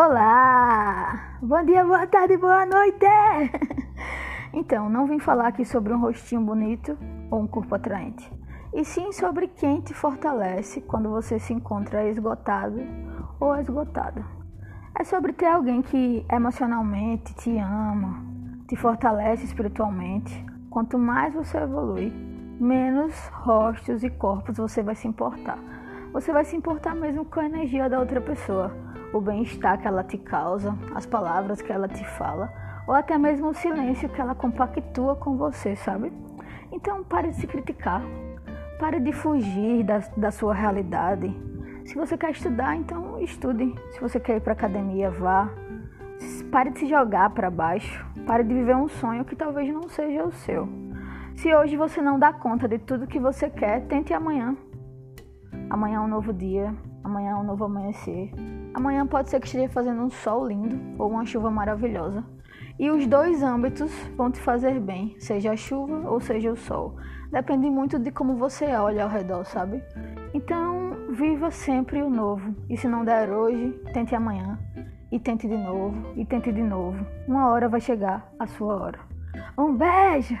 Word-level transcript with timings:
Olá! 0.00 1.38
Bom 1.42 1.64
dia, 1.64 1.84
boa 1.84 2.06
tarde, 2.06 2.36
boa 2.36 2.64
noite! 2.64 3.04
Então, 4.54 4.88
não 4.88 5.08
vim 5.08 5.18
falar 5.18 5.48
aqui 5.48 5.64
sobre 5.64 5.92
um 5.92 5.98
rostinho 5.98 6.40
bonito 6.40 6.96
ou 7.32 7.40
um 7.40 7.48
corpo 7.48 7.74
atraente, 7.74 8.32
e 8.72 8.84
sim 8.84 9.10
sobre 9.10 9.48
quem 9.48 9.80
te 9.80 9.92
fortalece 9.92 10.80
quando 10.82 11.10
você 11.10 11.40
se 11.40 11.52
encontra 11.52 12.08
esgotado 12.08 12.80
ou 13.40 13.56
esgotada. 13.56 14.24
É 14.96 15.02
sobre 15.02 15.32
ter 15.32 15.46
alguém 15.46 15.82
que 15.82 16.24
emocionalmente 16.30 17.34
te 17.34 17.58
ama, 17.58 18.22
te 18.68 18.76
fortalece 18.76 19.46
espiritualmente. 19.46 20.46
Quanto 20.70 20.96
mais 20.96 21.34
você 21.34 21.58
evolui, 21.58 22.12
menos 22.60 23.16
rostos 23.32 24.04
e 24.04 24.10
corpos 24.10 24.58
você 24.58 24.80
vai 24.80 24.94
se 24.94 25.08
importar. 25.08 25.58
Você 26.12 26.32
vai 26.32 26.44
se 26.44 26.54
importar 26.54 26.94
mesmo 26.94 27.24
com 27.24 27.40
a 27.40 27.46
energia 27.46 27.90
da 27.90 27.98
outra 27.98 28.20
pessoa 28.20 28.86
o 29.12 29.20
bem-estar 29.20 29.80
que 29.80 29.86
ela 29.86 30.04
te 30.04 30.18
causa, 30.18 30.76
as 30.94 31.06
palavras 31.06 31.62
que 31.62 31.72
ela 31.72 31.88
te 31.88 32.04
fala, 32.04 32.52
ou 32.86 32.94
até 32.94 33.16
mesmo 33.18 33.48
o 33.48 33.54
silêncio 33.54 34.08
que 34.08 34.20
ela 34.20 34.34
compactua 34.34 35.16
com 35.16 35.36
você, 35.36 35.76
sabe? 35.76 36.12
Então 36.72 37.04
pare 37.04 37.30
de 37.30 37.36
se 37.36 37.46
criticar, 37.46 38.02
pare 38.78 39.00
de 39.00 39.12
fugir 39.12 39.84
da, 39.84 39.98
da 40.16 40.30
sua 40.30 40.54
realidade. 40.54 41.34
Se 41.84 41.94
você 41.94 42.18
quer 42.18 42.30
estudar, 42.30 42.76
então 42.76 43.18
estude. 43.18 43.74
Se 43.92 44.00
você 44.00 44.20
quer 44.20 44.36
ir 44.36 44.40
para 44.40 44.52
academia, 44.52 45.10
vá. 45.10 45.48
Pare 46.50 46.70
de 46.70 46.80
se 46.80 46.86
jogar 46.86 47.30
para 47.30 47.50
baixo. 47.50 48.06
Pare 48.26 48.44
de 48.44 48.52
viver 48.52 48.76
um 48.76 48.88
sonho 48.88 49.24
que 49.24 49.34
talvez 49.34 49.72
não 49.72 49.88
seja 49.88 50.24
o 50.24 50.32
seu. 50.32 50.68
Se 51.34 51.54
hoje 51.54 51.76
você 51.76 52.02
não 52.02 52.18
dá 52.18 52.32
conta 52.32 52.68
de 52.68 52.78
tudo 52.78 53.06
que 53.06 53.18
você 53.18 53.48
quer, 53.48 53.86
tente 53.86 54.12
amanhã. 54.12 54.54
Amanhã 55.70 55.96
é 55.96 56.00
um 56.00 56.08
novo 56.08 56.32
dia, 56.32 56.74
amanhã 57.02 57.30
é 57.30 57.34
um 57.36 57.44
novo 57.44 57.64
amanhecer. 57.64 58.32
Amanhã 58.74 59.06
pode 59.06 59.30
ser 59.30 59.40
que 59.40 59.46
esteja 59.46 59.68
fazendo 59.68 60.02
um 60.02 60.10
sol 60.10 60.46
lindo 60.46 60.78
ou 60.98 61.10
uma 61.10 61.24
chuva 61.24 61.50
maravilhosa. 61.50 62.24
E 62.78 62.90
os 62.90 63.06
dois 63.06 63.42
âmbitos 63.42 63.92
vão 64.16 64.30
te 64.30 64.40
fazer 64.40 64.78
bem, 64.78 65.16
seja 65.18 65.52
a 65.52 65.56
chuva 65.56 66.08
ou 66.08 66.20
seja 66.20 66.52
o 66.52 66.56
sol. 66.56 66.94
Depende 67.32 67.68
muito 67.68 67.98
de 67.98 68.12
como 68.12 68.36
você 68.36 68.66
olha 68.66 69.02
ao 69.02 69.10
redor, 69.10 69.44
sabe? 69.44 69.82
Então, 70.32 70.96
viva 71.10 71.50
sempre 71.50 72.00
o 72.02 72.08
novo. 72.08 72.54
E 72.70 72.76
se 72.76 72.86
não 72.86 73.04
der 73.04 73.30
hoje, 73.30 73.72
tente 73.92 74.14
amanhã. 74.14 74.58
E 75.10 75.18
tente 75.18 75.48
de 75.48 75.56
novo, 75.56 76.12
e 76.16 76.24
tente 76.24 76.52
de 76.52 76.62
novo. 76.62 77.04
Uma 77.26 77.48
hora 77.48 77.68
vai 77.68 77.80
chegar 77.80 78.30
a 78.38 78.46
sua 78.46 78.76
hora. 78.76 79.00
Um 79.58 79.74
beijo! 79.74 80.38